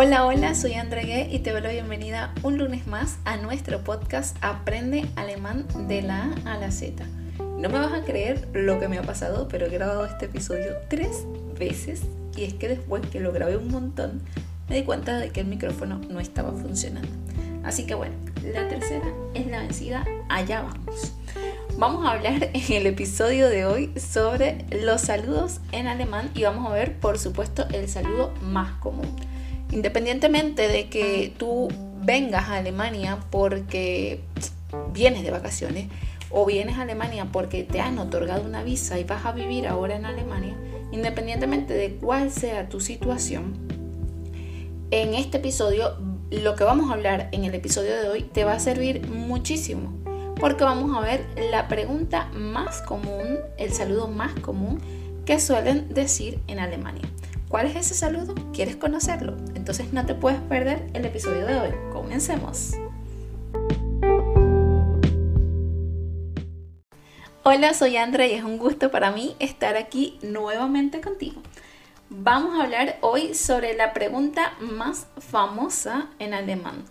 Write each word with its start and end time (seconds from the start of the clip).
Hola, 0.00 0.26
hola, 0.26 0.54
soy 0.54 0.74
André 0.74 1.28
y 1.28 1.40
te 1.40 1.50
doy 1.50 1.60
la 1.60 1.72
bienvenida 1.72 2.32
un 2.44 2.56
lunes 2.56 2.86
más 2.86 3.18
a 3.24 3.36
nuestro 3.36 3.82
podcast 3.82 4.36
Aprende 4.42 5.08
Alemán 5.16 5.66
de 5.88 6.02
la 6.02 6.36
A 6.46 6.54
a 6.54 6.56
la 6.56 6.70
Z. 6.70 7.04
No 7.38 7.68
me 7.68 7.80
vas 7.80 7.92
a 7.92 8.04
creer 8.04 8.46
lo 8.52 8.78
que 8.78 8.86
me 8.86 8.98
ha 8.98 9.02
pasado, 9.02 9.48
pero 9.48 9.66
he 9.66 9.70
grabado 9.70 10.06
este 10.06 10.26
episodio 10.26 10.76
tres 10.86 11.24
veces 11.58 12.02
y 12.36 12.44
es 12.44 12.54
que 12.54 12.68
después 12.68 13.04
que 13.08 13.18
lo 13.18 13.32
grabé 13.32 13.56
un 13.56 13.72
montón 13.72 14.22
me 14.68 14.76
di 14.76 14.84
cuenta 14.84 15.18
de 15.18 15.30
que 15.30 15.40
el 15.40 15.48
micrófono 15.48 16.00
no 16.08 16.20
estaba 16.20 16.52
funcionando. 16.52 17.10
Así 17.64 17.84
que 17.84 17.96
bueno, 17.96 18.14
la 18.54 18.68
tercera 18.68 19.12
es 19.34 19.48
la 19.48 19.58
vencida, 19.58 20.04
allá 20.28 20.62
vamos. 20.62 21.12
Vamos 21.76 22.06
a 22.06 22.12
hablar 22.12 22.50
en 22.52 22.72
el 22.72 22.86
episodio 22.86 23.48
de 23.48 23.66
hoy 23.66 23.92
sobre 23.98 24.64
los 24.70 25.00
saludos 25.00 25.58
en 25.72 25.88
alemán 25.88 26.30
y 26.36 26.44
vamos 26.44 26.70
a 26.70 26.74
ver 26.74 27.00
por 27.00 27.18
supuesto 27.18 27.66
el 27.72 27.88
saludo 27.88 28.32
más 28.42 28.70
común. 28.78 29.27
Independientemente 29.70 30.68
de 30.68 30.88
que 30.88 31.32
tú 31.36 31.68
vengas 32.02 32.48
a 32.48 32.56
Alemania 32.56 33.18
porque 33.30 34.20
vienes 34.92 35.22
de 35.22 35.30
vacaciones 35.30 35.88
o 36.30 36.46
vienes 36.46 36.78
a 36.78 36.82
Alemania 36.82 37.28
porque 37.32 37.64
te 37.64 37.80
han 37.80 37.98
otorgado 37.98 38.44
una 38.44 38.62
visa 38.62 38.98
y 38.98 39.04
vas 39.04 39.24
a 39.24 39.32
vivir 39.32 39.66
ahora 39.66 39.96
en 39.96 40.06
Alemania, 40.06 40.56
independientemente 40.92 41.74
de 41.74 41.96
cuál 41.96 42.30
sea 42.30 42.68
tu 42.68 42.80
situación, 42.80 43.68
en 44.90 45.12
este 45.12 45.36
episodio, 45.36 45.98
lo 46.30 46.54
que 46.54 46.64
vamos 46.64 46.90
a 46.90 46.94
hablar 46.94 47.28
en 47.32 47.44
el 47.44 47.54
episodio 47.54 47.94
de 48.00 48.08
hoy 48.08 48.22
te 48.22 48.44
va 48.44 48.54
a 48.54 48.58
servir 48.58 49.06
muchísimo 49.06 49.92
porque 50.40 50.64
vamos 50.64 50.96
a 50.96 51.00
ver 51.00 51.26
la 51.50 51.68
pregunta 51.68 52.30
más 52.32 52.80
común, 52.82 53.38
el 53.58 53.72
saludo 53.72 54.08
más 54.08 54.32
común 54.40 54.80
que 55.26 55.40
suelen 55.40 55.92
decir 55.92 56.40
en 56.46 56.58
Alemania. 56.58 57.04
¿Cuál 57.48 57.66
es 57.66 57.76
ese 57.76 57.94
saludo? 57.94 58.34
¿Quieres 58.54 58.76
conocerlo? 58.76 59.36
Entonces 59.68 59.92
no 59.92 60.06
te 60.06 60.14
puedes 60.14 60.40
perder 60.40 60.88
el 60.94 61.04
episodio 61.04 61.44
de 61.44 61.54
hoy. 61.60 61.70
Comencemos. 61.92 62.72
Hola, 67.42 67.74
soy 67.74 67.98
Andrea 67.98 68.28
y 68.28 68.32
es 68.32 68.44
un 68.44 68.56
gusto 68.56 68.90
para 68.90 69.10
mí 69.10 69.36
estar 69.40 69.76
aquí 69.76 70.18
nuevamente 70.22 71.02
contigo. 71.02 71.42
Vamos 72.08 72.58
a 72.58 72.62
hablar 72.62 72.96
hoy 73.02 73.34
sobre 73.34 73.74
la 73.74 73.92
pregunta 73.92 74.54
más 74.58 75.06
famosa 75.18 76.08
en 76.18 76.32
alemán. 76.32 76.86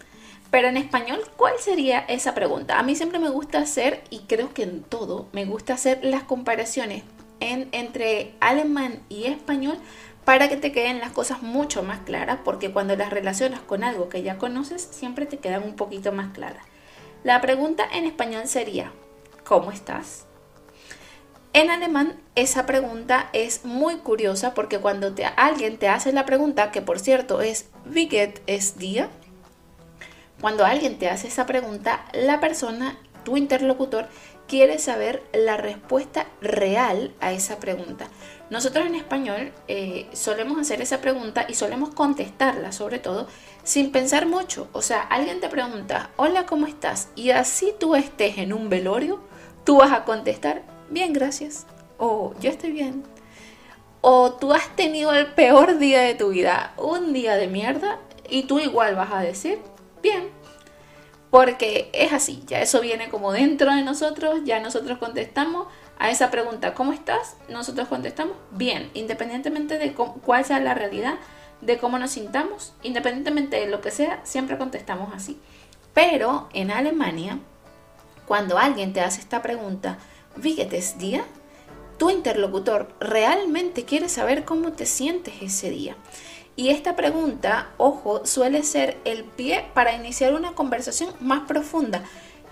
Pero 0.51 0.67
en 0.67 0.77
español, 0.77 1.21
¿cuál 1.35 1.55
sería 1.57 2.01
esa 2.01 2.35
pregunta? 2.35 2.77
A 2.77 2.83
mí 2.83 2.95
siempre 2.95 3.17
me 3.17 3.29
gusta 3.29 3.57
hacer, 3.57 4.03
y 4.11 4.19
creo 4.27 4.53
que 4.53 4.61
en 4.61 4.83
todo, 4.83 5.29
me 5.31 5.45
gusta 5.45 5.73
hacer 5.73 6.05
las 6.05 6.21
comparaciones 6.25 7.01
entre 7.39 8.33
alemán 8.39 8.99
y 9.09 9.25
español 9.25 9.77
para 10.27 10.49
que 10.49 10.57
te 10.57 10.73
queden 10.73 10.99
las 10.99 11.13
cosas 11.13 11.41
mucho 11.41 11.83
más 11.83 12.01
claras, 12.01 12.39
porque 12.43 12.69
cuando 12.69 12.97
las 12.97 13.11
relacionas 13.11 13.61
con 13.61 13.85
algo 13.85 14.09
que 14.09 14.23
ya 14.23 14.37
conoces, 14.37 14.81
siempre 14.81 15.25
te 15.25 15.37
quedan 15.37 15.63
un 15.63 15.77
poquito 15.77 16.11
más 16.11 16.33
claras. 16.33 16.65
La 17.23 17.39
pregunta 17.39 17.85
en 17.93 18.03
español 18.03 18.45
sería, 18.45 18.91
¿cómo 19.45 19.71
estás? 19.71 20.25
En 21.53 21.69
alemán 21.69 22.19
esa 22.35 22.65
pregunta 22.65 23.29
es 23.31 23.63
muy 23.63 23.99
curiosa 23.99 24.53
porque 24.53 24.79
cuando 24.79 25.15
alguien 25.37 25.77
te 25.77 25.87
hace 25.87 26.11
la 26.11 26.25
pregunta, 26.25 26.71
que 26.71 26.81
por 26.81 26.99
cierto 26.99 27.39
es 27.39 27.69
Wie 27.85 28.07
geht 28.07 28.41
es 28.47 28.77
dir? 28.77 29.07
Cuando 30.41 30.65
alguien 30.65 30.99
te 30.99 31.07
hace 31.07 31.29
esa 31.29 31.45
pregunta, 31.45 32.03
la 32.11 32.41
persona, 32.41 32.97
tu 33.23 33.37
interlocutor, 33.37 34.09
quiere 34.45 34.77
saber 34.77 35.23
la 35.31 35.55
respuesta 35.55 36.27
real 36.41 37.13
a 37.21 37.31
esa 37.31 37.59
pregunta. 37.59 38.07
Nosotros 38.49 38.85
en 38.85 38.95
español 38.95 39.51
eh, 39.67 40.07
solemos 40.13 40.57
hacer 40.57 40.81
esa 40.81 41.01
pregunta 41.01 41.45
y 41.49 41.53
solemos 41.53 41.89
contestarla 41.89 42.71
sobre 42.71 42.99
todo 42.99 43.27
sin 43.63 43.91
pensar 43.91 44.25
mucho. 44.25 44.69
O 44.71 44.81
sea, 44.81 45.01
alguien 45.01 45.41
te 45.41 45.49
pregunta, 45.49 46.11
hola, 46.15 46.45
¿cómo 46.45 46.65
estás? 46.65 47.09
Y 47.15 47.31
así 47.31 47.73
tú 47.77 47.95
estés 47.95 48.37
en 48.37 48.53
un 48.53 48.69
velorio, 48.69 49.19
tú 49.65 49.77
vas 49.77 49.91
a 49.91 50.05
contestar, 50.05 50.63
bien, 50.89 51.11
gracias. 51.11 51.65
O 51.97 52.33
yo 52.39 52.49
estoy 52.49 52.71
bien. 52.71 53.03
O 54.01 54.31
tú 54.33 54.53
has 54.53 54.73
tenido 54.75 55.13
el 55.13 55.27
peor 55.33 55.77
día 55.79 56.01
de 56.01 56.15
tu 56.15 56.29
vida, 56.29 56.73
un 56.77 57.11
día 57.11 57.35
de 57.35 57.47
mierda, 57.47 57.99
y 58.29 58.43
tú 58.43 58.59
igual 58.59 58.95
vas 58.95 59.11
a 59.11 59.19
decir, 59.19 59.59
bien. 60.01 60.36
Porque 61.29 61.89
es 61.93 62.13
así, 62.13 62.43
ya 62.47 62.61
eso 62.61 62.79
viene 62.79 63.09
como 63.09 63.31
dentro 63.31 63.73
de 63.73 63.83
nosotros, 63.83 64.39
ya 64.45 64.59
nosotros 64.59 64.97
contestamos 64.97 65.67
a 65.99 66.09
esa 66.09 66.31
pregunta, 66.31 66.73
¿cómo 66.73 66.93
estás? 66.93 67.35
Nosotros 67.49 67.87
contestamos 67.87 68.37
bien, 68.51 68.89
independientemente 68.93 69.77
de 69.77 69.93
cuál 69.93 70.45
sea 70.45 70.59
la 70.59 70.73
realidad, 70.73 71.15
de 71.61 71.77
cómo 71.77 71.99
nos 71.99 72.11
sintamos, 72.11 72.73
independientemente 72.83 73.59
de 73.59 73.67
lo 73.67 73.81
que 73.81 73.91
sea, 73.91 74.21
siempre 74.23 74.57
contestamos 74.57 75.13
así. 75.13 75.39
Pero 75.93 76.47
en 76.53 76.71
Alemania, 76.71 77.39
cuando 78.25 78.57
alguien 78.57 78.93
te 78.93 79.01
hace 79.01 79.19
esta 79.19 79.41
pregunta, 79.41 79.97
Wie 80.37 80.55
día? 80.99 81.25
Tu 81.97 82.11
interlocutor 82.11 82.93
realmente 82.99 83.85
quiere 83.85 84.07
saber 84.07 84.45
cómo 84.45 84.73
te 84.73 84.85
sientes 84.85 85.33
ese 85.41 85.71
día. 85.71 85.95
Y 86.57 86.69
esta 86.69 86.95
pregunta, 86.95 87.69
ojo, 87.77 88.25
suele 88.25 88.63
ser 88.63 88.97
el 89.05 89.23
pie 89.23 89.65
para 89.75 89.93
iniciar 89.93 90.33
una 90.33 90.53
conversación 90.53 91.13
más 91.19 91.41
profunda. 91.41 92.03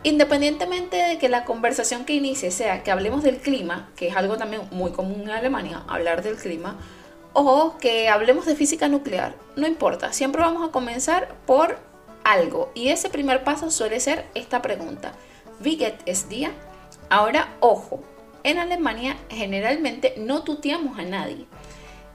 Independientemente 0.03 0.95
de 0.95 1.17
que 1.17 1.27
la 1.27 1.43
conversación 1.43 2.05
que 2.05 2.13
inicie 2.13 2.51
sea 2.51 2.83
que 2.83 2.91
hablemos 2.91 3.23
del 3.23 3.38
clima, 3.38 3.89
que 3.95 4.09
es 4.09 4.16
algo 4.16 4.38
también 4.38 4.61
muy 4.69 4.91
común 4.91 5.21
en 5.21 5.31
Alemania, 5.31 5.83
hablar 5.88 6.21
del 6.21 6.35
clima, 6.35 6.77
o 7.33 7.77
que 7.81 8.07
hablemos 8.07 8.45
de 8.45 8.55
física 8.55 8.88
nuclear, 8.88 9.35
no 9.55 9.66
importa, 9.66 10.13
siempre 10.13 10.43
vamos 10.43 10.69
a 10.69 10.72
comenzar 10.72 11.35
por 11.47 11.79
algo. 12.23 12.72
Y 12.75 12.89
ese 12.89 13.09
primer 13.09 13.43
paso 13.43 13.72
suele 13.72 13.99
ser 13.99 14.27
esta 14.35 14.61
pregunta. 14.61 15.13
Wie 15.59 15.77
geht 15.77 15.97
es 16.05 16.29
dir? 16.29 16.51
Ahora, 17.09 17.55
ojo, 17.59 18.03
en 18.43 18.59
Alemania 18.59 19.17
generalmente 19.29 20.13
no 20.17 20.43
tuteamos 20.43 20.99
a 20.99 21.03
nadie. 21.03 21.47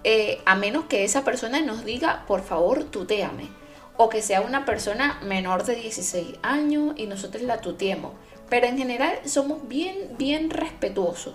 Eh, 0.02 0.40
a 0.46 0.54
menos 0.54 0.86
que 0.86 1.04
esa 1.04 1.24
persona 1.24 1.60
nos 1.60 1.84
diga, 1.84 2.24
por 2.26 2.42
favor, 2.42 2.84
tuteame. 2.84 3.48
O 3.96 4.08
que 4.08 4.22
sea 4.22 4.40
una 4.40 4.64
persona 4.64 5.18
menor 5.22 5.64
de 5.64 5.74
16 5.74 6.38
años 6.42 6.94
y 6.96 7.06
nosotros 7.06 7.42
la 7.42 7.60
tuteemos. 7.60 8.12
Pero 8.48 8.66
en 8.66 8.78
general 8.78 9.18
somos 9.26 9.68
bien, 9.68 10.16
bien 10.16 10.50
respetuosos. 10.50 11.34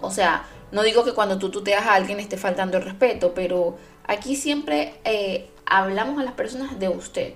O 0.00 0.10
sea, 0.10 0.44
no 0.70 0.82
digo 0.82 1.04
que 1.04 1.12
cuando 1.12 1.38
tú 1.38 1.50
tuteas 1.50 1.86
a 1.86 1.94
alguien 1.94 2.20
esté 2.20 2.36
faltando 2.36 2.76
el 2.76 2.84
respeto, 2.84 3.34
pero 3.34 3.76
aquí 4.06 4.36
siempre 4.36 4.94
eh, 5.04 5.50
hablamos 5.64 6.20
a 6.20 6.24
las 6.24 6.34
personas 6.34 6.78
de 6.78 6.88
usted. 6.88 7.34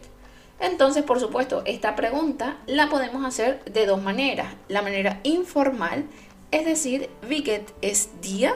Entonces, 0.61 1.03
por 1.03 1.19
supuesto, 1.19 1.63
esta 1.65 1.97
pregunta 1.97 2.59
la 2.67 2.89
podemos 2.89 3.25
hacer 3.25 3.65
de 3.65 3.87
dos 3.87 4.03
maneras. 4.03 4.55
La 4.69 4.83
manera 4.83 5.21
informal, 5.23 6.05
es 6.51 6.67
decir, 6.67 7.09
wie 7.29 7.65
es 7.81 8.11
día 8.21 8.55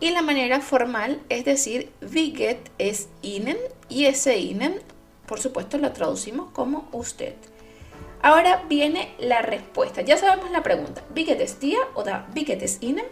y 0.00 0.10
la 0.10 0.22
manera 0.22 0.60
formal 0.60 1.20
es 1.28 1.44
decir, 1.44 1.92
Wie 2.00 2.58
es 2.78 3.08
Ihnen 3.22 3.58
y 3.88 4.06
ese 4.06 4.38
Ihnen, 4.38 4.80
por 5.26 5.40
supuesto, 5.40 5.78
lo 5.78 5.92
traducimos 5.92 6.50
como 6.52 6.88
usted. 6.92 7.34
Ahora 8.22 8.64
viene 8.68 9.14
la 9.18 9.42
respuesta. 9.42 10.00
Ya 10.02 10.16
sabemos 10.16 10.50
la 10.50 10.62
pregunta. 10.62 11.02
Wie 11.14 11.30
es 11.30 11.60
dir 11.60 11.78
o 11.94 12.02
da 12.02 12.26
Wie 12.34 12.44
es 12.50 12.78
Ihnen. 12.80 13.06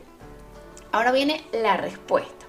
Ahora 0.91 1.12
viene 1.12 1.44
la 1.53 1.76
respuesta. 1.76 2.47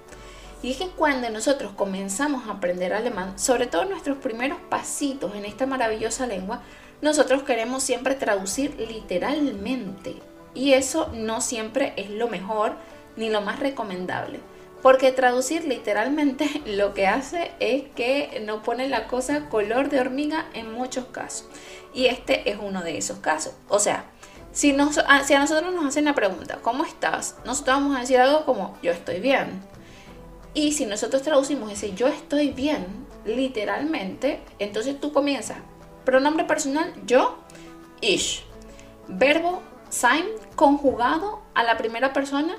Y 0.62 0.72
es 0.72 0.76
que 0.76 0.88
cuando 0.88 1.30
nosotros 1.30 1.72
comenzamos 1.72 2.46
a 2.46 2.52
aprender 2.52 2.92
alemán, 2.92 3.38
sobre 3.38 3.66
todo 3.66 3.86
nuestros 3.86 4.18
primeros 4.18 4.58
pasitos 4.68 5.34
en 5.34 5.46
esta 5.46 5.66
maravillosa 5.66 6.26
lengua, 6.26 6.62
nosotros 7.00 7.42
queremos 7.44 7.82
siempre 7.82 8.14
traducir 8.14 8.74
literalmente. 8.78 10.16
Y 10.54 10.72
eso 10.72 11.10
no 11.14 11.40
siempre 11.40 11.94
es 11.96 12.10
lo 12.10 12.28
mejor 12.28 12.76
ni 13.20 13.28
lo 13.28 13.42
más 13.42 13.60
recomendable. 13.60 14.40
Porque 14.82 15.12
traducir 15.12 15.64
literalmente 15.64 16.62
lo 16.66 16.94
que 16.94 17.06
hace 17.06 17.52
es 17.60 17.84
que 17.94 18.42
no 18.44 18.62
pone 18.62 18.88
la 18.88 19.06
cosa 19.06 19.48
color 19.48 19.90
de 19.90 20.00
hormiga 20.00 20.46
en 20.54 20.72
muchos 20.72 21.04
casos. 21.06 21.46
Y 21.94 22.06
este 22.06 22.50
es 22.50 22.58
uno 22.60 22.82
de 22.82 22.96
esos 22.96 23.18
casos. 23.18 23.52
O 23.68 23.78
sea, 23.78 24.06
si, 24.52 24.74
ah, 25.06 25.22
si 25.24 25.34
a 25.34 25.38
nosotros 25.38 25.72
nos 25.72 25.84
hacen 25.84 26.06
la 26.06 26.14
pregunta, 26.14 26.58
¿cómo 26.62 26.84
estás? 26.84 27.36
Nosotros 27.44 27.76
vamos 27.76 27.96
a 27.96 28.00
decir 28.00 28.18
algo 28.18 28.44
como, 28.46 28.76
yo 28.82 28.90
estoy 28.90 29.20
bien. 29.20 29.60
Y 30.54 30.72
si 30.72 30.86
nosotros 30.86 31.22
traducimos 31.22 31.70
ese 31.70 31.94
yo 31.94 32.08
estoy 32.08 32.50
bien, 32.50 32.86
literalmente, 33.24 34.40
entonces 34.58 34.98
tú 34.98 35.12
comienzas, 35.12 35.58
pronombre 36.04 36.44
personal, 36.44 36.92
yo, 37.06 37.38
ish. 38.00 38.44
Verbo 39.06 39.62
sein 39.90 40.24
conjugado 40.56 41.42
a 41.54 41.62
la 41.64 41.76
primera 41.76 42.12
persona 42.12 42.56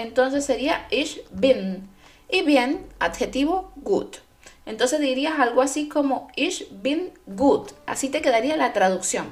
entonces 0.00 0.44
sería 0.44 0.86
ich 0.90 1.20
bin. 1.30 1.88
Y 2.28 2.42
bien, 2.42 2.86
adjetivo 2.98 3.72
gut. 3.76 4.18
Entonces 4.66 5.00
dirías 5.00 5.38
algo 5.38 5.62
así 5.62 5.88
como 5.88 6.28
ich 6.36 6.66
bin 6.70 7.12
gut. 7.26 7.72
Así 7.86 8.08
te 8.08 8.22
quedaría 8.22 8.56
la 8.56 8.72
traducción. 8.72 9.26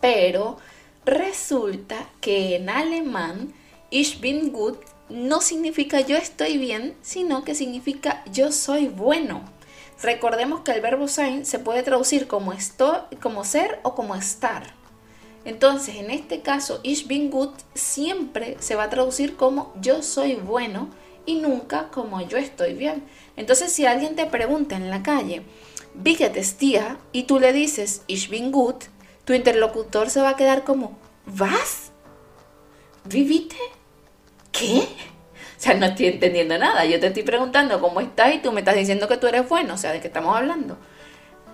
Pero 0.00 0.58
resulta 1.04 2.08
que 2.20 2.56
en 2.56 2.68
alemán 2.68 3.52
ich 3.90 4.20
bin 4.20 4.52
gut 4.52 4.78
no 5.08 5.40
significa 5.40 6.00
yo 6.00 6.16
estoy 6.16 6.58
bien, 6.58 6.94
sino 7.02 7.44
que 7.44 7.54
significa 7.54 8.22
yo 8.30 8.52
soy 8.52 8.88
bueno. 8.88 9.42
Recordemos 10.02 10.60
que 10.60 10.72
el 10.72 10.80
verbo 10.80 11.08
sein 11.08 11.44
se 11.44 11.58
puede 11.58 11.82
traducir 11.82 12.28
como, 12.28 12.52
esto, 12.52 13.06
como 13.20 13.44
ser 13.44 13.80
o 13.82 13.94
como 13.94 14.14
estar. 14.14 14.72
Entonces, 15.48 15.96
en 15.96 16.10
este 16.10 16.42
caso, 16.42 16.80
ich 16.82 17.06
bin 17.06 17.30
gut 17.30 17.54
siempre 17.72 18.58
se 18.60 18.74
va 18.74 18.82
a 18.82 18.90
traducir 18.90 19.34
como 19.34 19.72
yo 19.80 20.02
soy 20.02 20.34
bueno 20.34 20.90
y 21.24 21.36
nunca 21.36 21.88
como 21.88 22.20
yo 22.20 22.36
estoy 22.36 22.74
bien. 22.74 23.02
Entonces, 23.34 23.72
si 23.72 23.86
alguien 23.86 24.14
te 24.14 24.26
pregunta 24.26 24.76
en 24.76 24.90
la 24.90 25.02
calle, 25.02 25.40
geht 26.04 26.36
es 26.36 26.58
dir? 26.58 26.98
y 27.12 27.22
tú 27.22 27.40
le 27.40 27.54
dices 27.54 28.02
ich 28.08 28.28
bin 28.28 28.52
gut, 28.52 28.84
tu 29.24 29.32
interlocutor 29.32 30.10
se 30.10 30.20
va 30.20 30.28
a 30.28 30.36
quedar 30.36 30.64
como, 30.64 30.98
¿vas? 31.24 31.92
¿Vivite? 33.06 33.56
¿Qué? 34.52 34.80
O 34.80 35.60
sea, 35.60 35.72
no 35.72 35.86
estoy 35.86 36.08
entendiendo 36.08 36.58
nada. 36.58 36.84
Yo 36.84 37.00
te 37.00 37.06
estoy 37.06 37.22
preguntando 37.22 37.80
cómo 37.80 38.02
estás 38.02 38.34
y 38.34 38.38
tú 38.40 38.52
me 38.52 38.60
estás 38.60 38.76
diciendo 38.76 39.08
que 39.08 39.16
tú 39.16 39.26
eres 39.26 39.48
bueno. 39.48 39.72
O 39.72 39.78
sea, 39.78 39.92
¿de 39.92 40.00
qué 40.02 40.08
estamos 40.08 40.36
hablando? 40.36 40.76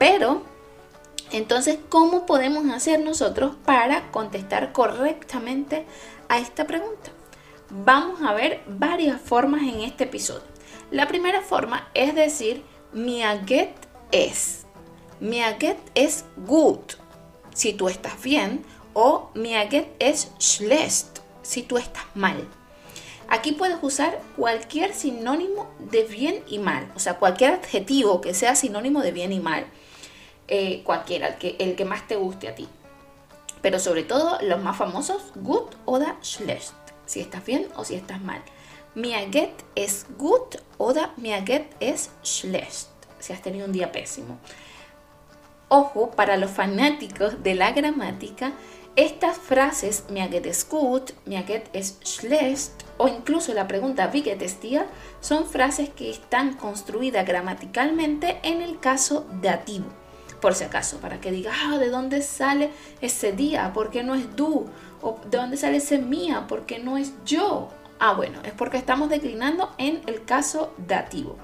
Pero, 0.01 0.43
entonces, 1.37 1.79
¿cómo 1.89 2.27
podemos 2.27 2.73
hacer 2.73 3.01
nosotros 3.01 3.57
para 3.65 4.11
contestar 4.13 4.73
correctamente 4.73 5.85
a 6.29 6.39
esta 6.39 6.67
pregunta? 6.67 7.11
Vamos 7.71 8.23
a 8.23 8.35
ver 8.35 8.63
varias 8.69 9.21
formas 9.21 9.63
en 9.63 9.81
este 9.81 10.05
episodio. 10.05 10.45
La 10.91 11.09
primera 11.09 11.41
forma 11.41 11.89
es 11.95 12.15
decir, 12.15 12.63
mi 12.93 13.25
aget 13.25 13.75
es. 14.13 14.65
Mi 15.19 15.43
aget 15.43 15.79
es 15.97 16.25
good, 16.37 16.79
si 17.53 17.73
tú 17.73 17.89
estás 17.89 18.23
bien, 18.23 18.65
o 18.93 19.31
mi 19.35 19.57
aget 19.57 19.89
es 19.99 20.31
schlecht, 20.39 21.19
si 21.43 21.63
tú 21.63 21.79
estás 21.79 22.05
mal. 22.15 22.49
Aquí 23.29 23.53
puedes 23.53 23.79
usar 23.83 24.21
cualquier 24.37 24.95
sinónimo 24.95 25.69
de 25.79 26.05
bien 26.05 26.45
y 26.47 26.59
mal, 26.59 26.93
o 26.95 27.01
sea, 27.01 27.19
cualquier 27.19 27.55
adjetivo 27.55 28.21
que 28.21 28.35
sea 28.35 28.55
sinónimo 28.55 29.03
de 29.03 29.11
bien 29.11 29.33
y 29.33 29.41
mal, 29.41 29.67
eh, 30.49 30.83
cualquiera, 30.85 31.29
el 31.29 31.35
que, 31.37 31.57
el 31.59 31.77
que 31.77 31.85
más 31.85 32.07
te 32.07 32.17
guste 32.17 32.49
a 32.49 32.55
ti. 32.55 32.69
Pero 33.63 33.79
sobre 33.79 34.03
todo 34.03 34.39
los 34.43 34.63
más 34.63 34.77
famosos, 34.77 35.33
good 35.37 35.71
o 35.85 35.99
schlecht, 36.23 36.75
si 37.07 37.21
estás 37.21 37.45
bien 37.45 37.69
o 37.77 37.85
si 37.85 37.95
estás 37.95 38.21
mal. 38.21 38.43
Mi 38.95 39.15
aget 39.15 39.53
es 39.75 40.07
good 40.19 40.57
o 40.79 40.93
mi 41.17 41.33
aget 41.33 41.75
es 41.81 42.11
schlecht, 42.23 42.89
si 43.19 43.33
has 43.33 43.43
tenido 43.43 43.67
un 43.67 43.73
día 43.73 43.91
pésimo. 43.91 44.39
Ojo, 45.69 46.11
para 46.11 46.37
los 46.37 46.51
fanáticos 46.51 47.43
de 47.43 47.55
la 47.55 47.73
gramática, 47.73 48.53
estas 48.97 49.39
frases, 49.39 50.05
mi 50.11 50.21
aget 50.21 50.47
es 50.47 50.69
gut, 50.69 51.13
mi 51.25 51.37
aget 51.37 51.69
es 51.73 51.99
schlecht, 52.05 52.85
o 52.97 53.09
incluso 53.09 53.53
la 53.55 53.67
pregunta 53.67 54.11
wie 54.13 54.23
geht 54.23 54.43
es 54.43 54.61
dir, 54.61 54.87
son 55.21 55.47
frases 55.47 55.89
que 55.91 56.11
están 56.11 56.55
construidas 56.55 57.27
gramaticalmente 57.27 58.39
en 58.43 58.63
el 58.63 58.79
caso 58.79 59.27
dativo. 59.43 59.87
Por 60.45 60.55
si 60.55 60.65
acaso, 60.65 60.99
para 60.99 61.23
que 61.23 61.33
digas, 61.33 61.57
ah, 61.65 61.79
¿de 61.79 61.89
dónde 61.89 62.21
sale 62.21 62.69
ese 63.01 63.33
día? 63.33 63.73
¿Por 63.73 63.91
qué 63.91 64.03
no 64.03 64.15
es 64.15 64.37
du? 64.37 64.67
¿O 65.01 65.19
de 65.31 65.39
dónde 65.39 65.57
sale 65.57 65.79
ese 65.79 65.97
mía? 65.97 66.45
¿Por 66.47 66.67
qué 66.67 66.79
no 66.79 66.99
es 66.99 67.15
yo? 67.25 67.71
Ah, 67.99 68.13
bueno, 68.13 68.41
es 68.45 68.53
porque 68.53 68.77
estamos 68.77 69.09
declinando 69.09 69.75
en 69.79 70.03
el 70.07 70.23
caso 70.27 70.75
dativo. 70.77 71.39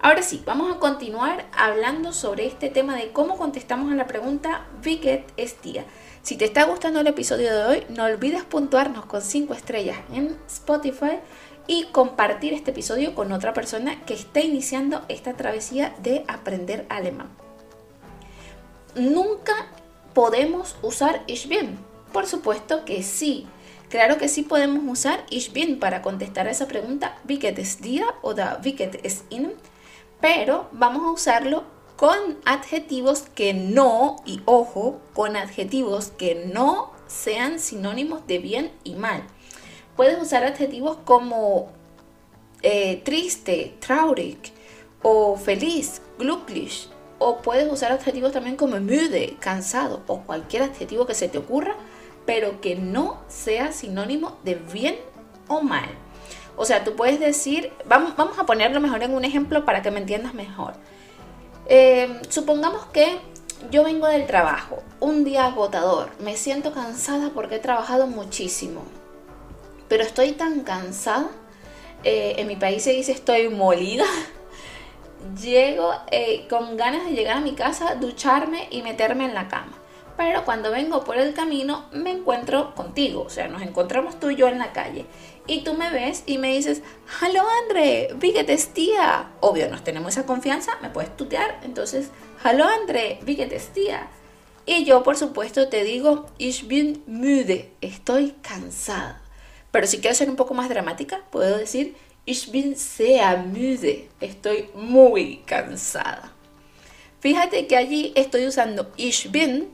Ahora 0.00 0.22
sí, 0.22 0.40
vamos 0.46 0.72
a 0.72 0.78
continuar 0.78 1.46
hablando 1.52 2.12
sobre 2.12 2.46
este 2.46 2.70
tema 2.70 2.94
de 2.94 3.10
cómo 3.10 3.36
contestamos 3.36 3.90
a 3.90 3.96
la 3.96 4.06
pregunta 4.06 4.68
wie 4.84 4.98
geht 4.98 5.32
es 5.36 5.60
dir? 5.60 5.84
Si 6.22 6.36
te 6.36 6.44
está 6.44 6.62
gustando 6.62 7.00
el 7.00 7.08
episodio 7.08 7.52
de 7.52 7.64
hoy, 7.64 7.86
no 7.88 8.04
olvides 8.04 8.44
puntuarnos 8.44 9.04
con 9.06 9.20
5 9.20 9.52
estrellas 9.52 9.98
en 10.12 10.38
Spotify 10.46 11.18
y 11.66 11.86
compartir 11.86 12.52
este 12.52 12.70
episodio 12.70 13.16
con 13.16 13.32
otra 13.32 13.52
persona 13.52 14.04
que 14.04 14.14
esté 14.14 14.42
iniciando 14.42 15.04
esta 15.08 15.32
travesía 15.32 15.96
de 16.04 16.24
aprender 16.28 16.86
alemán. 16.88 17.41
Nunca 18.94 19.54
podemos 20.14 20.76
usar 20.82 21.22
ich 21.26 21.48
bin. 21.48 21.78
Por 22.12 22.26
supuesto 22.26 22.84
que 22.84 23.02
sí. 23.02 23.46
Claro 23.88 24.16
que 24.16 24.28
sí 24.28 24.42
podemos 24.42 24.82
usar 24.86 25.24
ich 25.30 25.52
bin 25.52 25.78
para 25.78 26.00
contestar 26.00 26.46
a 26.46 26.50
esa 26.50 26.66
pregunta 26.66 27.18
wie 27.28 27.38
es 27.42 27.80
dir 27.80 28.04
o 28.22 28.32
da 28.32 28.58
wie 28.62 28.74
es 29.02 29.24
Ihnen, 29.28 29.52
pero 30.20 30.68
vamos 30.72 31.04
a 31.04 31.10
usarlo 31.10 31.64
con 31.96 32.38
adjetivos 32.44 33.24
que 33.34 33.54
no, 33.54 34.16
y 34.24 34.40
ojo, 34.46 34.98
con 35.12 35.36
adjetivos 35.36 36.06
que 36.06 36.34
no 36.52 36.90
sean 37.06 37.60
sinónimos 37.60 38.26
de 38.26 38.38
bien 38.38 38.72
y 38.82 38.94
mal. 38.94 39.24
Puedes 39.94 40.20
usar 40.20 40.42
adjetivos 40.44 40.96
como 41.04 41.68
eh, 42.62 43.02
triste, 43.04 43.76
traurig, 43.78 44.38
o 45.02 45.36
feliz, 45.36 46.00
glücklich, 46.18 46.88
o 47.22 47.42
puedes 47.42 47.70
usar 47.70 47.92
adjetivos 47.92 48.32
también 48.32 48.56
como 48.56 48.78
müde, 48.80 49.36
cansado, 49.40 50.02
o 50.06 50.20
cualquier 50.20 50.62
adjetivo 50.64 51.06
que 51.06 51.14
se 51.14 51.28
te 51.28 51.38
ocurra, 51.38 51.76
pero 52.26 52.60
que 52.60 52.76
no 52.76 53.20
sea 53.28 53.72
sinónimo 53.72 54.38
de 54.44 54.54
bien 54.54 54.96
o 55.48 55.62
mal. 55.62 55.88
O 56.56 56.64
sea, 56.64 56.84
tú 56.84 56.94
puedes 56.94 57.18
decir, 57.18 57.72
vamos, 57.86 58.14
vamos 58.16 58.38
a 58.38 58.46
ponerlo 58.46 58.80
mejor 58.80 59.02
en 59.02 59.14
un 59.14 59.24
ejemplo 59.24 59.64
para 59.64 59.82
que 59.82 59.90
me 59.90 60.00
entiendas 60.00 60.34
mejor. 60.34 60.74
Eh, 61.66 62.20
supongamos 62.28 62.84
que 62.86 63.20
yo 63.70 63.84
vengo 63.84 64.06
del 64.08 64.26
trabajo, 64.26 64.82
un 65.00 65.24
día 65.24 65.46
agotador, 65.46 66.10
me 66.20 66.36
siento 66.36 66.72
cansada 66.72 67.30
porque 67.32 67.56
he 67.56 67.60
trabajado 67.60 68.06
muchísimo, 68.06 68.82
pero 69.88 70.02
estoy 70.02 70.32
tan 70.32 70.60
cansada, 70.62 71.30
eh, 72.02 72.34
en 72.38 72.48
mi 72.48 72.56
país 72.56 72.82
se 72.82 72.92
dice 72.92 73.12
estoy 73.12 73.48
molida, 73.48 74.04
llego 75.40 75.92
eh, 76.10 76.46
con 76.48 76.76
ganas 76.76 77.04
de 77.04 77.12
llegar 77.12 77.36
a 77.36 77.40
mi 77.40 77.52
casa, 77.52 77.94
ducharme 77.96 78.68
y 78.70 78.82
meterme 78.82 79.24
en 79.24 79.34
la 79.34 79.48
cama. 79.48 79.72
Pero 80.16 80.44
cuando 80.44 80.70
vengo 80.70 81.04
por 81.04 81.16
el 81.16 81.32
camino 81.34 81.86
me 81.92 82.10
encuentro 82.10 82.74
contigo, 82.74 83.22
o 83.22 83.30
sea, 83.30 83.48
nos 83.48 83.62
encontramos 83.62 84.20
tú 84.20 84.30
y 84.30 84.36
yo 84.36 84.48
en 84.48 84.58
la 84.58 84.72
calle 84.72 85.06
y 85.46 85.64
tú 85.64 85.74
me 85.74 85.90
ves 85.90 86.22
y 86.26 86.38
me 86.38 86.52
dices, 86.52 86.82
hello 87.20 87.42
André, 87.62 88.14
wie 88.20 88.32
geht 88.32 88.50
es 88.50 88.68
tía? 88.68 89.30
Obvio, 89.40 89.68
nos 89.68 89.82
tenemos 89.82 90.12
esa 90.12 90.26
confianza, 90.26 90.72
me 90.82 90.90
puedes 90.90 91.16
tutear, 91.16 91.58
entonces, 91.64 92.10
hello 92.44 92.64
André, 92.64 93.20
wie 93.26 93.36
geht 93.36 93.52
es 93.52 93.68
tía? 93.68 94.08
Y 94.64 94.84
yo, 94.84 95.02
por 95.02 95.16
supuesto, 95.16 95.68
te 95.68 95.82
digo, 95.82 96.26
ich 96.38 96.68
bin 96.68 97.02
müde, 97.06 97.72
estoy 97.80 98.34
cansada. 98.42 99.20
Pero 99.72 99.86
si 99.88 99.98
quiero 99.98 100.14
ser 100.14 100.30
un 100.30 100.36
poco 100.36 100.54
más 100.54 100.68
dramática, 100.68 101.22
puedo 101.30 101.56
decir, 101.56 101.96
ich 102.24 102.52
bin 102.52 102.76
sehr 102.76 103.42
müde, 103.44 104.08
estoy 104.20 104.68
muy 104.74 105.42
cansada. 105.44 106.32
Fíjate 107.20 107.66
que 107.66 107.76
allí 107.76 108.12
estoy 108.14 108.46
usando 108.46 108.90
ich 108.96 109.30
bin, 109.30 109.68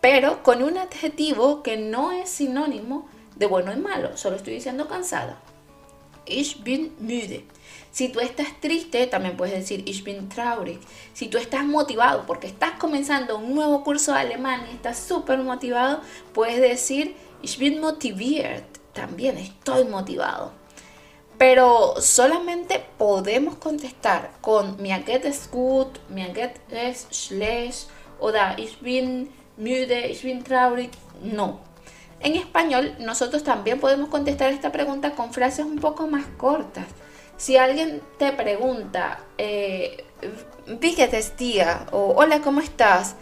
pero 0.00 0.42
con 0.42 0.62
un 0.62 0.78
adjetivo 0.78 1.62
que 1.62 1.76
no 1.76 2.10
es 2.12 2.28
sinónimo 2.30 3.08
de 3.36 3.46
bueno 3.46 3.72
y 3.72 3.76
malo, 3.76 4.16
solo 4.16 4.36
estoy 4.36 4.54
diciendo 4.54 4.88
cansada. 4.88 5.40
Ich 6.26 6.62
bin 6.62 6.92
müde. 6.98 7.44
Si 7.90 8.08
tú 8.08 8.20
estás 8.20 8.60
triste, 8.60 9.06
también 9.06 9.36
puedes 9.36 9.54
decir 9.54 9.82
ich 9.86 10.02
bin 10.02 10.28
traurig. 10.28 10.80
Si 11.12 11.28
tú 11.28 11.38
estás 11.38 11.64
motivado 11.64 12.24
porque 12.26 12.46
estás 12.46 12.72
comenzando 12.78 13.38
un 13.38 13.54
nuevo 13.54 13.84
curso 13.84 14.12
de 14.12 14.20
alemán 14.20 14.64
y 14.70 14.74
estás 14.74 14.98
súper 14.98 15.38
motivado, 15.38 16.00
puedes 16.32 16.60
decir 16.60 17.14
ich 17.42 17.58
bin 17.58 17.80
motiviert. 17.80 18.64
También 18.92 19.38
estoy 19.38 19.84
motivado. 19.84 20.61
Pero 21.42 22.00
solamente 22.00 22.84
podemos 22.98 23.56
contestar 23.56 24.30
con 24.40 24.80
mi 24.80 24.90
Get 24.90 25.24
ist 25.24 25.50
gut, 25.50 25.98
mi 26.08 26.22
Get 26.32 26.60
ist 26.70 27.12
schlecht 27.12 27.88
o 28.20 28.30
da 28.30 28.54
ich 28.56 28.78
bin 28.80 29.28
müde, 29.56 30.06
ich 30.06 30.22
bin 30.22 30.44
traurig. 30.44 30.92
No, 31.20 31.58
en 32.20 32.36
español, 32.36 32.94
nosotros 33.00 33.42
también 33.42 33.80
podemos 33.80 34.08
contestar 34.08 34.52
esta 34.52 34.70
pregunta 34.70 35.16
con 35.16 35.32
frases 35.32 35.64
un 35.64 35.80
poco 35.80 36.06
más 36.06 36.26
cortas. 36.36 36.86
Si 37.36 37.56
alguien 37.56 38.00
te 38.18 38.30
pregunta, 38.30 39.18
eh, 39.36 40.04
tía, 41.36 41.86
o 41.90 42.14
hola, 42.18 42.40
¿cómo 42.40 42.60
estás? 42.60 43.16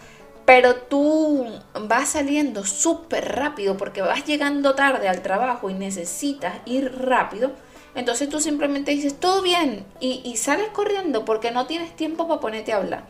Pero 0.45 0.75
tú 0.75 1.47
vas 1.89 2.11
saliendo 2.11 2.67
súper 2.67 3.35
rápido 3.35 3.79
porque 3.79 4.03
vas 4.03 4.27
llegando 4.27 4.75
tarde 4.75 5.09
al 5.09 5.23
trabajo 5.23 5.71
y 5.71 5.73
necesitas 5.73 6.57
ir 6.67 7.01
rápido, 7.01 7.53
entonces 7.95 8.29
tú 8.29 8.41
simplemente 8.41 8.93
dices, 8.93 9.19
todo 9.19 9.43
bien, 9.43 9.85
y, 10.01 10.37
sales 10.37 10.69
corriendo 10.69 11.25
porque 11.25 11.51
no 11.51 11.67
tienes 11.67 11.95
tiempo 11.97 12.29
para 12.29 12.41
ponerte 12.41 12.73
a 12.73 12.77
hablar. 12.77 13.05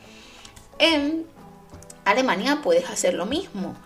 En 0.78 1.26
Alemania 2.04 2.60
puedes 2.62 2.88
hacer 2.88 3.14
lo 3.14 3.26
mismo. 3.26 3.76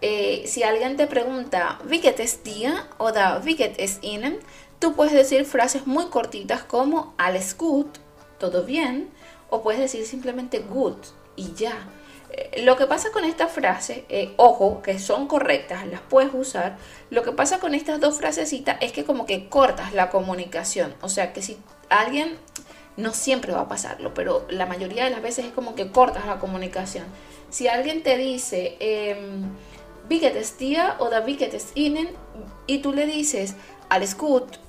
Eh, 0.00 0.44
si 0.46 0.62
alguien 0.62 0.96
te 0.96 1.06
pregunta, 1.06 1.78
¿Wie 1.84 2.00
geht 2.00 2.20
es 2.20 2.42
dir? 2.44 2.72
o 2.98 3.10
da 3.12 3.40
Wie 3.40 3.56
geht 3.56 3.74
es 3.78 3.98
Ihnen? 4.00 4.38
Tú 4.78 4.94
puedes 4.94 5.12
decir 5.12 5.44
frases 5.44 5.86
muy 5.86 6.06
cortitas 6.06 6.62
como 6.62 7.14
alles 7.18 7.56
gut, 7.56 7.98
todo 8.38 8.64
bien, 8.64 9.10
o 9.50 9.62
puedes 9.62 9.80
decir 9.80 10.06
simplemente 10.06 10.60
good 10.60 10.96
y 11.34 11.52
ya. 11.54 11.88
Eh, 12.30 12.62
lo 12.62 12.76
que 12.76 12.86
pasa 12.86 13.10
con 13.12 13.24
esta 13.24 13.48
frase, 13.48 14.04
eh, 14.08 14.32
ojo, 14.36 14.82
que 14.82 14.98
son 14.98 15.28
correctas, 15.28 15.86
las 15.86 16.00
puedes 16.00 16.32
usar. 16.34 16.76
Lo 17.10 17.22
que 17.22 17.32
pasa 17.32 17.58
con 17.58 17.74
estas 17.74 18.00
dos 18.00 18.18
frasecitas 18.18 18.76
es 18.80 18.92
que 18.92 19.04
como 19.04 19.26
que 19.26 19.48
cortas 19.48 19.94
la 19.94 20.10
comunicación. 20.10 20.94
O 21.00 21.08
sea 21.08 21.32
que 21.32 21.42
si 21.42 21.58
alguien 21.88 22.36
No 22.96 23.12
siempre 23.12 23.52
va 23.52 23.60
a 23.60 23.68
pasarlo, 23.68 24.12
pero 24.12 24.44
la 24.50 24.66
mayoría 24.66 25.04
de 25.04 25.10
las 25.10 25.22
veces 25.22 25.44
es 25.46 25.52
como 25.52 25.76
que 25.76 25.92
cortas 25.92 26.26
la 26.26 26.40
comunicación. 26.40 27.04
Si 27.48 27.68
alguien 27.68 28.02
te 28.02 28.16
dice, 28.16 28.76
eh, 28.80 29.16
es 30.10 30.56
tía 30.56 30.96
o 30.98 31.08
da 31.08 31.20
es 31.20 31.72
y 32.66 32.78
tú 32.78 32.92
le 32.92 33.06
dices, 33.06 33.54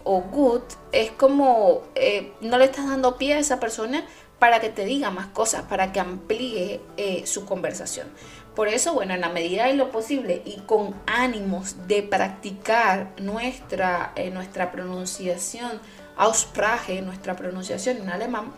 o 0.04 0.22
good, 0.22 0.62
es 0.92 1.12
como 1.12 1.82
eh, 1.96 2.32
no 2.42 2.58
le 2.58 2.66
estás 2.66 2.88
dando 2.88 3.18
pie 3.18 3.34
a 3.34 3.40
esa 3.40 3.60
persona 3.60 4.06
para 4.40 4.60
que 4.60 4.70
te 4.70 4.86
diga 4.86 5.12
más 5.12 5.28
cosas, 5.28 5.64
para 5.64 5.92
que 5.92 6.00
amplíe 6.00 6.82
eh, 6.98 7.26
su 7.26 7.46
conversación. 7.46 8.08
Por 8.56 8.68
eso, 8.68 8.94
bueno, 8.94 9.14
en 9.14 9.22
la 9.22 9.30
medida 9.30 9.68
de 9.68 9.74
lo 9.74 9.92
posible 9.92 10.42
y 10.46 10.58
con 10.62 10.96
ánimos 11.06 11.88
de 11.88 12.04
practicar 12.04 13.12
nuestra, 13.18 14.14
eh, 14.16 14.32
nuestra 14.32 14.72
pronunciación, 14.72 15.80
Aussprache, 16.18 17.02
nuestra 17.02 17.36
pronunciación 17.36 17.98
en 17.98 18.10
alemán, 18.10 18.52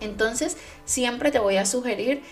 entonces 0.00 0.56
siempre 0.84 1.30
te 1.30 1.38
voy 1.38 1.56
a 1.56 1.66
sugerir 1.66 2.22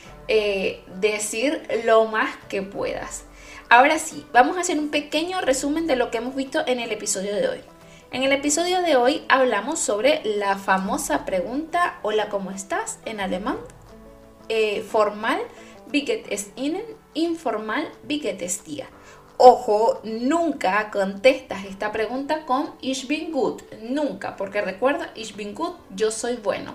decir 1.01 1.67
lo 1.85 2.05
más 2.05 2.37
que 2.49 2.63
puedas. 2.63 3.25
Ahora 3.69 3.99
sí, 3.99 4.25
vamos 4.33 4.57
a 4.57 4.61
hacer 4.61 4.79
un 4.79 4.91
pequeño 4.91 5.41
resumen 5.41 5.87
de 5.87 5.97
lo 5.97 6.11
que 6.11 6.19
hemos 6.19 6.37
visto 6.37 6.63
en 6.67 6.79
el 6.79 6.93
episodio 6.93 7.35
de 7.35 7.49
hoy. 7.49 7.61
En 8.15 8.23
el 8.23 8.31
episodio 8.31 8.81
de 8.81 8.95
hoy 8.95 9.25
hablamos 9.29 9.81
sobre 9.81 10.23
la 10.25 10.57
famosa 10.57 11.25
pregunta 11.25 11.99
Hola, 12.05 12.29
¿cómo 12.29 12.53
estás? 12.53 13.01
en 13.07 13.19
alemán. 13.19 13.57
Eh, 14.49 14.83
formal, 14.83 15.41
wie 15.91 16.03
geht 16.03 16.27
es 16.31 16.53
Ihnen? 16.55 16.85
Informal, 17.15 17.91
wie 18.09 18.21
geht 18.21 18.41
es 18.41 18.63
dir? 18.63 18.87
Ojo, 19.37 20.01
nunca 20.05 20.93
contestas 20.93 21.65
esta 21.65 21.91
pregunta 21.91 22.47
con 22.47 22.71
Ich 22.81 23.09
bin 23.09 23.33
gut. 23.33 23.65
Nunca, 23.83 24.37
porque 24.37 24.61
recuerda, 24.61 25.11
Ich 25.17 25.35
bin 25.35 25.53
gut, 25.53 25.75
yo 25.97 26.13
soy 26.13 26.37
bueno. 26.37 26.75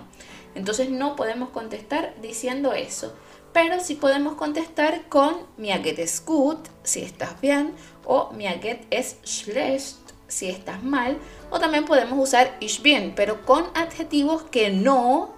Entonces 0.54 0.90
no 0.90 1.16
podemos 1.16 1.48
contestar 1.48 2.12
diciendo 2.20 2.74
eso 2.74 3.14
pero 3.52 3.80
sí 3.80 3.96
podemos 3.96 4.34
contestar 4.34 5.08
con 5.08 5.34
mir 5.56 5.82
geht 5.82 5.98
es 5.98 6.24
gut 6.24 6.58
si 6.84 7.02
estás 7.02 7.40
bien 7.40 7.72
o 8.04 8.30
mir 8.32 8.60
geht 8.60 8.86
es 8.90 9.16
schlecht 9.24 10.09
si 10.30 10.48
estás 10.48 10.82
mal 10.82 11.18
o 11.50 11.60
también 11.60 11.84
podemos 11.84 12.18
usar 12.18 12.56
ich 12.60 12.82
bin 12.82 13.12
pero 13.14 13.44
con 13.44 13.64
adjetivos 13.74 14.44
que 14.44 14.70
no 14.70 15.34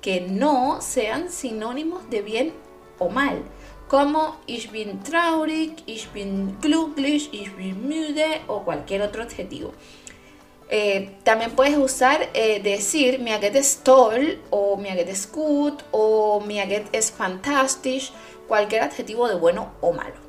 que 0.00 0.20
no 0.20 0.80
sean 0.80 1.30
sinónimos 1.30 2.08
de 2.10 2.22
bien 2.22 2.52
o 2.98 3.08
mal 3.08 3.42
como 3.88 4.36
ich 4.46 4.70
bin 4.70 5.02
traurig, 5.02 5.82
ich 5.86 6.08
bin 6.08 6.58
glücklich, 6.60 7.28
ich 7.32 7.54
bin 7.54 7.88
müde 7.88 8.42
o 8.48 8.64
cualquier 8.64 9.02
otro 9.02 9.22
adjetivo. 9.22 9.72
Eh, 10.68 11.16
también 11.22 11.52
puedes 11.52 11.78
usar 11.78 12.28
eh, 12.34 12.60
decir 12.60 13.20
mir 13.20 13.38
geht 13.38 13.54
es 13.54 13.84
toll 13.84 14.40
o 14.50 14.76
mir 14.76 14.96
geht 14.96 15.08
es 15.08 15.30
gut 15.30 15.84
o 15.92 16.40
mir 16.40 16.66
geht 16.66 16.88
es 16.92 17.12
fantastisch, 17.12 18.12
cualquier 18.48 18.82
adjetivo 18.82 19.28
de 19.28 19.36
bueno 19.36 19.70
o 19.80 19.92
malo. 19.92 20.25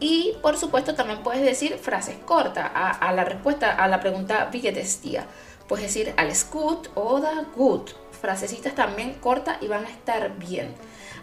Y 0.00 0.34
por 0.42 0.56
supuesto 0.56 0.94
también 0.94 1.22
puedes 1.22 1.42
decir 1.42 1.78
frases 1.78 2.16
cortas 2.24 2.70
a, 2.74 3.12
la 3.12 3.24
respuesta 3.24 3.72
a 3.72 3.88
la 3.88 4.00
pregunta 4.00 4.50
wie 4.52 4.60
geht 4.60 4.76
es 4.76 5.00
dir. 5.02 5.22
Puedes 5.68 5.86
decir 5.86 6.12
alles 6.16 6.46
gut 6.50 6.90
o 6.94 7.20
da 7.20 7.46
gut. 7.56 7.94
Frasecitas 8.20 8.74
también 8.74 9.14
cortas 9.14 9.58
y 9.62 9.68
van 9.68 9.84
a 9.84 9.90
estar 9.90 10.36
bien. 10.38 10.74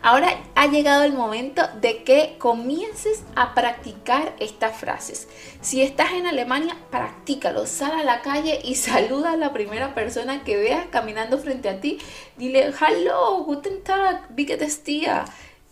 Ahora 0.04 0.42
ha 0.56 0.66
llegado 0.66 1.04
el 1.04 1.14
momento 1.14 1.62
de 1.80 2.04
que 2.04 2.36
comiences 2.40 3.24
a 3.36 3.54
practicar 3.54 4.34
estas 4.40 4.76
frases. 4.76 5.28
Si 5.62 5.84
estás 5.84 6.14
en 6.14 6.26
Alemania, 6.26 6.76
practícalo. 6.90 7.68
Sal 7.68 7.92
a 7.92 8.04
la 8.04 8.22
calle 8.22 8.60
y 8.64 8.76
saluda 8.76 9.34
a 9.34 9.38
la 9.38 9.54
primera 9.54 9.94
persona 9.94 10.44
que 10.44 10.58
veas 10.58 10.88
caminando 10.88 11.38
frente 11.38 11.70
a 11.70 11.80
ti. 11.80 12.00
Dile, 12.36 12.74
hello, 12.80 13.44
guten 13.44 13.84
Tag, 13.84 14.26
wie 14.36 14.46
geht 14.46 14.64
es 14.64 14.84
dir? 14.84 15.24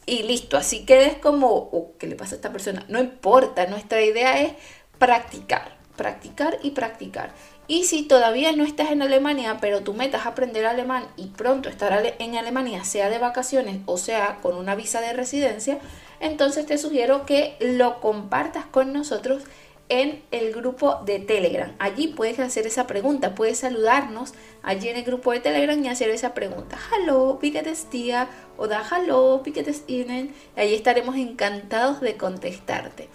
Y 0.10 0.24
listo, 0.24 0.58
así 0.58 0.86
quedes 0.86 1.20
como, 1.20 1.50
oh, 1.50 1.94
¿qué 2.00 2.08
le 2.08 2.16
pasa 2.16 2.34
a 2.34 2.38
esta 2.38 2.52
persona? 2.52 2.84
No 2.88 3.00
importa, 3.00 3.68
nuestra 3.68 4.02
idea 4.02 4.42
es 4.42 4.54
practicar, 4.98 5.78
practicar 5.96 6.58
y 6.64 6.72
practicar. 6.72 7.32
Y 7.68 7.84
si 7.84 8.02
todavía 8.02 8.52
no 8.54 8.64
estás 8.64 8.90
en 8.90 9.04
Alemania, 9.04 9.60
pero 9.62 9.82
tu 9.82 9.94
meta 9.94 10.18
es 10.18 10.26
aprender 10.26 10.66
alemán 10.66 11.06
y 11.16 11.28
pronto 11.28 11.70
estar 11.70 12.16
en 12.18 12.38
Alemania, 12.38 12.84
sea 12.86 13.12
de 13.12 13.20
vacaciones 13.20 13.82
o 13.86 13.98
sea 13.98 14.40
con 14.42 14.56
una 14.56 14.74
visa 14.74 15.00
de 15.00 15.14
residencia, 15.14 15.78
entonces 16.20 16.66
te 16.66 16.80
sugiero 16.80 17.28
que 17.28 17.56
lo 17.60 18.02
compartas 18.02 18.66
con 18.66 18.92
nosotros 18.92 19.44
en 19.90 20.24
el 20.32 20.54
grupo 20.54 21.02
de 21.06 21.20
Telegram. 21.20 21.76
Allí 21.80 22.08
puedes 22.08 22.40
hacer 22.40 22.66
esa 22.68 22.88
pregunta, 22.88 23.36
puedes 23.36 23.60
saludarnos 23.60 24.34
allí 24.62 24.88
en 24.88 24.98
el 24.98 25.04
grupo 25.04 25.32
de 25.32 25.40
Telegram 25.40 25.84
y 25.84 25.88
hacer 25.88 26.10
esa 26.12 26.34
pregunta. 26.34 26.78
Hallo, 26.92 27.40
wie 27.42 27.52
geht 27.52 27.68
es 27.68 27.88
O 28.58 28.68
da 28.68 28.84
hallo, 28.92 29.42
wie 29.44 29.52
geht 29.52 29.68
es 29.68 29.84
Ihnen? 29.88 30.34
Y 30.56 30.60
allí 30.62 30.76
estaremos 30.76 31.16
encantados 31.16 32.02
de 32.02 32.18
contestarte. 32.18 33.10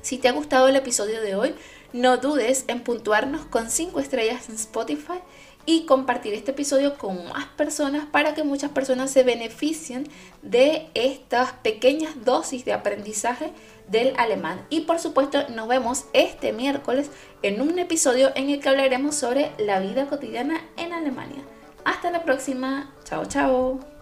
Si 0.00 0.18
te 0.18 0.28
ha 0.28 0.32
gustado 0.32 0.68
el 0.68 0.76
episodio 0.76 1.20
de 1.20 1.34
hoy, 1.34 1.54
no 1.92 2.16
dudes 2.16 2.64
en 2.66 2.80
puntuarnos 2.80 3.44
con 3.46 3.70
5 3.70 4.00
estrellas 4.00 4.48
en 4.48 4.56
Spotify 4.56 5.20
y 5.66 5.86
compartir 5.86 6.34
este 6.34 6.50
episodio 6.50 6.96
con 6.98 7.28
más 7.28 7.46
personas 7.56 8.06
para 8.06 8.34
que 8.34 8.44
muchas 8.44 8.70
personas 8.70 9.10
se 9.10 9.22
beneficien 9.22 10.08
de 10.42 10.88
estas 10.94 11.52
pequeñas 11.52 12.24
dosis 12.24 12.64
de 12.64 12.72
aprendizaje 12.72 13.52
del 13.88 14.14
alemán. 14.16 14.66
Y 14.70 14.82
por 14.82 14.98
supuesto 14.98 15.48
nos 15.48 15.68
vemos 15.68 16.04
este 16.12 16.52
miércoles 16.52 17.10
en 17.42 17.60
un 17.60 17.78
episodio 17.78 18.32
en 18.34 18.50
el 18.50 18.60
que 18.60 18.68
hablaremos 18.68 19.14
sobre 19.14 19.52
la 19.58 19.80
vida 19.80 20.06
cotidiana 20.06 20.60
en 20.76 20.92
Alemania. 20.92 21.42
Hasta 21.84 22.10
la 22.10 22.22
próxima. 22.24 22.94
Chao, 23.04 23.26
chao. 23.26 23.93